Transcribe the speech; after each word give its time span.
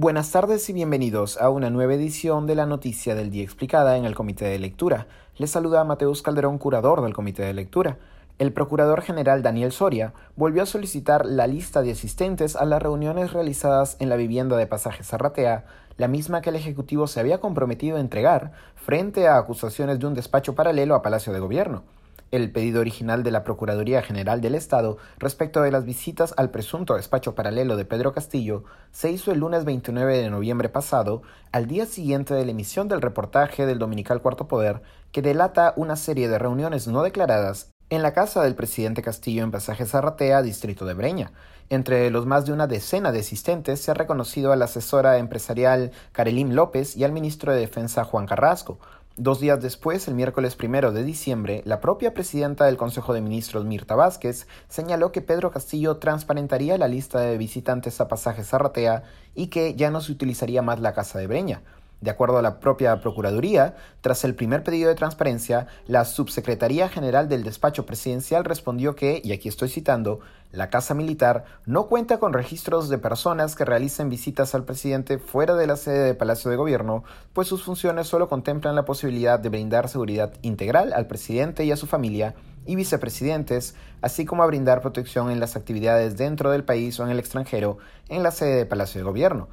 Buenas 0.00 0.30
tardes 0.30 0.70
y 0.70 0.72
bienvenidos 0.72 1.38
a 1.38 1.50
una 1.50 1.70
nueva 1.70 1.94
edición 1.94 2.46
de 2.46 2.54
la 2.54 2.66
Noticia 2.66 3.16
del 3.16 3.32
Día 3.32 3.42
Explicada 3.42 3.96
en 3.96 4.04
el 4.04 4.14
Comité 4.14 4.44
de 4.44 4.60
Lectura. 4.60 5.08
Les 5.38 5.50
saluda 5.50 5.82
Mateus 5.82 6.22
Calderón, 6.22 6.58
curador 6.58 7.02
del 7.02 7.14
Comité 7.14 7.42
de 7.42 7.52
Lectura. 7.52 7.98
El 8.38 8.52
Procurador 8.52 9.02
General 9.02 9.42
Daniel 9.42 9.72
Soria 9.72 10.12
volvió 10.36 10.62
a 10.62 10.66
solicitar 10.66 11.26
la 11.26 11.48
lista 11.48 11.82
de 11.82 11.90
asistentes 11.90 12.54
a 12.54 12.64
las 12.64 12.80
reuniones 12.80 13.32
realizadas 13.32 13.96
en 13.98 14.08
la 14.08 14.14
vivienda 14.14 14.56
de 14.56 14.68
Pasaje 14.68 15.02
Zarratea, 15.02 15.64
la 15.96 16.06
misma 16.06 16.42
que 16.42 16.50
el 16.50 16.56
Ejecutivo 16.56 17.08
se 17.08 17.18
había 17.18 17.40
comprometido 17.40 17.96
a 17.96 18.00
entregar 18.00 18.52
frente 18.76 19.26
a 19.26 19.36
acusaciones 19.36 19.98
de 19.98 20.06
un 20.06 20.14
despacho 20.14 20.54
paralelo 20.54 20.94
a 20.94 21.02
Palacio 21.02 21.32
de 21.32 21.40
Gobierno 21.40 21.82
el 22.30 22.50
pedido 22.52 22.80
original 22.80 23.22
de 23.22 23.30
la 23.30 23.44
Procuraduría 23.44 24.02
General 24.02 24.40
del 24.40 24.54
Estado 24.54 24.98
respecto 25.18 25.62
de 25.62 25.70
las 25.70 25.84
visitas 25.84 26.34
al 26.36 26.50
presunto 26.50 26.94
despacho 26.94 27.34
paralelo 27.34 27.76
de 27.76 27.84
Pedro 27.84 28.12
Castillo 28.12 28.64
se 28.90 29.10
hizo 29.10 29.32
el 29.32 29.40
lunes 29.40 29.64
29 29.64 30.18
de 30.18 30.30
noviembre 30.30 30.68
pasado, 30.68 31.22
al 31.52 31.66
día 31.66 31.86
siguiente 31.86 32.34
de 32.34 32.44
la 32.44 32.50
emisión 32.50 32.88
del 32.88 33.02
reportaje 33.02 33.66
del 33.66 33.78
Dominical 33.78 34.20
Cuarto 34.20 34.48
Poder, 34.48 34.82
que 35.12 35.22
delata 35.22 35.72
una 35.76 35.96
serie 35.96 36.28
de 36.28 36.38
reuniones 36.38 36.86
no 36.86 37.02
declaradas 37.02 37.70
en 37.90 38.02
la 38.02 38.12
casa 38.12 38.42
del 38.42 38.54
presidente 38.54 39.02
Castillo 39.02 39.42
en 39.42 39.50
Pasaje 39.50 39.86
Zarratea, 39.86 40.42
distrito 40.42 40.84
de 40.84 40.92
Breña. 40.92 41.32
Entre 41.70 42.10
los 42.10 42.26
más 42.26 42.44
de 42.44 42.52
una 42.52 42.66
decena 42.66 43.12
de 43.12 43.20
asistentes 43.20 43.80
se 43.80 43.90
ha 43.90 43.94
reconocido 43.94 44.52
a 44.52 44.56
la 44.56 44.66
asesora 44.66 45.18
empresarial 45.18 45.92
Karelim 46.12 46.52
López 46.52 46.96
y 46.96 47.04
al 47.04 47.12
ministro 47.12 47.52
de 47.52 47.60
Defensa 47.60 48.04
Juan 48.04 48.26
Carrasco, 48.26 48.78
Dos 49.20 49.40
días 49.40 49.60
después, 49.60 50.06
el 50.06 50.14
miércoles 50.14 50.54
primero 50.54 50.92
de 50.92 51.02
diciembre, 51.02 51.62
la 51.64 51.80
propia 51.80 52.14
presidenta 52.14 52.66
del 52.66 52.76
Consejo 52.76 53.14
de 53.14 53.20
Ministros, 53.20 53.64
Mirta 53.64 53.96
Vázquez, 53.96 54.46
señaló 54.68 55.10
que 55.10 55.22
Pedro 55.22 55.50
Castillo 55.50 55.96
transparentaría 55.96 56.78
la 56.78 56.86
lista 56.86 57.18
de 57.18 57.36
visitantes 57.36 58.00
a 58.00 58.06
pasajes 58.06 58.50
Zarratea 58.50 59.02
y 59.34 59.48
que 59.48 59.74
ya 59.74 59.90
no 59.90 60.00
se 60.02 60.12
utilizaría 60.12 60.62
más 60.62 60.78
la 60.78 60.92
Casa 60.92 61.18
de 61.18 61.26
Breña. 61.26 61.62
De 62.00 62.10
acuerdo 62.10 62.38
a 62.38 62.42
la 62.42 62.60
propia 62.60 63.00
Procuraduría, 63.00 63.74
tras 64.02 64.22
el 64.22 64.36
primer 64.36 64.62
pedido 64.62 64.88
de 64.88 64.94
transparencia, 64.94 65.66
la 65.86 66.04
Subsecretaría 66.04 66.88
General 66.88 67.28
del 67.28 67.42
Despacho 67.42 67.86
Presidencial 67.86 68.44
respondió 68.44 68.94
que, 68.94 69.20
y 69.24 69.32
aquí 69.32 69.48
estoy 69.48 69.68
citando, 69.68 70.20
la 70.52 70.70
Casa 70.70 70.94
Militar 70.94 71.44
no 71.66 71.88
cuenta 71.88 72.18
con 72.18 72.32
registros 72.32 72.88
de 72.88 72.98
personas 72.98 73.56
que 73.56 73.64
realicen 73.64 74.10
visitas 74.10 74.54
al 74.54 74.64
presidente 74.64 75.18
fuera 75.18 75.56
de 75.56 75.66
la 75.66 75.76
sede 75.76 76.04
de 76.04 76.14
Palacio 76.14 76.50
de 76.50 76.56
Gobierno, 76.56 77.02
pues 77.32 77.48
sus 77.48 77.64
funciones 77.64 78.06
solo 78.06 78.28
contemplan 78.28 78.76
la 78.76 78.84
posibilidad 78.84 79.40
de 79.40 79.48
brindar 79.48 79.88
seguridad 79.88 80.32
integral 80.42 80.92
al 80.92 81.08
presidente 81.08 81.64
y 81.64 81.72
a 81.72 81.76
su 81.76 81.86
familia 81.86 82.36
y 82.64 82.76
vicepresidentes, 82.76 83.74
así 84.02 84.24
como 84.24 84.42
a 84.44 84.46
brindar 84.46 84.82
protección 84.82 85.30
en 85.30 85.40
las 85.40 85.56
actividades 85.56 86.16
dentro 86.16 86.50
del 86.50 86.64
país 86.64 87.00
o 87.00 87.04
en 87.04 87.10
el 87.10 87.18
extranjero 87.18 87.78
en 88.08 88.22
la 88.22 88.30
sede 88.30 88.54
de 88.54 88.66
Palacio 88.66 89.00
de 89.00 89.04
Gobierno. 89.04 89.48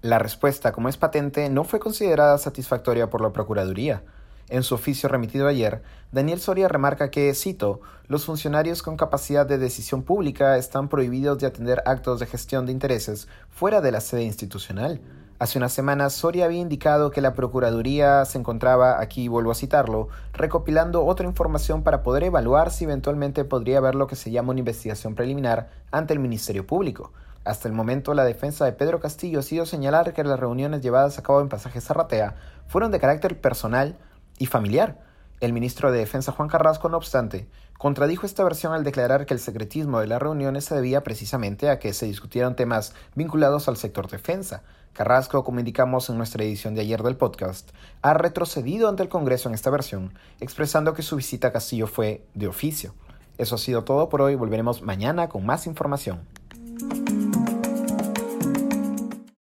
La 0.00 0.20
respuesta, 0.20 0.70
como 0.70 0.88
es 0.88 0.96
patente, 0.96 1.50
no 1.50 1.64
fue 1.64 1.80
considerada 1.80 2.38
satisfactoria 2.38 3.10
por 3.10 3.20
la 3.20 3.32
Procuraduría. 3.32 4.04
En 4.48 4.62
su 4.62 4.76
oficio 4.76 5.08
remitido 5.08 5.48
ayer, 5.48 5.82
Daniel 6.12 6.38
Soria 6.38 6.68
remarca 6.68 7.10
que, 7.10 7.34
cito, 7.34 7.80
los 8.06 8.24
funcionarios 8.24 8.84
con 8.84 8.96
capacidad 8.96 9.44
de 9.44 9.58
decisión 9.58 10.04
pública 10.04 10.56
están 10.56 10.88
prohibidos 10.88 11.38
de 11.38 11.48
atender 11.48 11.82
actos 11.84 12.20
de 12.20 12.26
gestión 12.26 12.64
de 12.64 12.70
intereses 12.70 13.26
fuera 13.50 13.80
de 13.80 13.90
la 13.90 14.00
sede 14.00 14.22
institucional. 14.22 15.00
Hace 15.40 15.58
unas 15.58 15.72
semanas, 15.72 16.12
Soria 16.12 16.44
había 16.44 16.60
indicado 16.60 17.10
que 17.10 17.20
la 17.20 17.34
Procuraduría 17.34 18.24
se 18.24 18.38
encontraba, 18.38 19.00
aquí 19.00 19.26
vuelvo 19.26 19.50
a 19.50 19.56
citarlo, 19.56 20.08
recopilando 20.32 21.04
otra 21.04 21.26
información 21.26 21.82
para 21.82 22.04
poder 22.04 22.22
evaluar 22.22 22.70
si 22.70 22.84
eventualmente 22.84 23.44
podría 23.44 23.78
haber 23.78 23.96
lo 23.96 24.06
que 24.06 24.14
se 24.14 24.30
llama 24.30 24.50
una 24.50 24.60
investigación 24.60 25.16
preliminar 25.16 25.70
ante 25.90 26.12
el 26.12 26.20
Ministerio 26.20 26.64
Público. 26.64 27.12
Hasta 27.48 27.66
el 27.66 27.72
momento, 27.72 28.12
la 28.12 28.26
defensa 28.26 28.66
de 28.66 28.74
Pedro 28.74 29.00
Castillo 29.00 29.38
ha 29.38 29.42
sido 29.42 29.64
señalar 29.64 30.12
que 30.12 30.22
las 30.22 30.38
reuniones 30.38 30.82
llevadas 30.82 31.18
a 31.18 31.22
cabo 31.22 31.40
en 31.40 31.48
Pasaje 31.48 31.80
Zarratea 31.80 32.36
fueron 32.66 32.90
de 32.90 33.00
carácter 33.00 33.40
personal 33.40 33.96
y 34.36 34.44
familiar. 34.44 34.98
El 35.40 35.54
ministro 35.54 35.90
de 35.90 35.98
Defensa 35.98 36.30
Juan 36.30 36.50
Carrasco, 36.50 36.90
no 36.90 36.98
obstante, 36.98 37.48
contradijo 37.78 38.26
esta 38.26 38.44
versión 38.44 38.74
al 38.74 38.84
declarar 38.84 39.24
que 39.24 39.32
el 39.32 39.40
secretismo 39.40 39.98
de 39.98 40.08
las 40.08 40.20
reuniones 40.20 40.66
se 40.66 40.74
debía 40.74 41.02
precisamente 41.02 41.70
a 41.70 41.78
que 41.78 41.94
se 41.94 42.04
discutieran 42.04 42.54
temas 42.54 42.92
vinculados 43.14 43.66
al 43.66 43.78
sector 43.78 44.10
defensa. 44.10 44.62
Carrasco, 44.92 45.42
como 45.42 45.60
indicamos 45.60 46.10
en 46.10 46.18
nuestra 46.18 46.44
edición 46.44 46.74
de 46.74 46.82
ayer 46.82 47.02
del 47.02 47.16
podcast, 47.16 47.70
ha 48.02 48.12
retrocedido 48.12 48.90
ante 48.90 49.04
el 49.04 49.08
Congreso 49.08 49.48
en 49.48 49.54
esta 49.54 49.70
versión, 49.70 50.12
expresando 50.40 50.92
que 50.92 51.00
su 51.00 51.16
visita 51.16 51.48
a 51.48 51.52
Castillo 51.52 51.86
fue 51.86 52.26
de 52.34 52.46
oficio. 52.46 52.92
Eso 53.38 53.54
ha 53.54 53.58
sido 53.58 53.84
todo 53.84 54.10
por 54.10 54.20
hoy, 54.20 54.34
volveremos 54.34 54.82
mañana 54.82 55.30
con 55.30 55.46
más 55.46 55.66
información. 55.66 56.20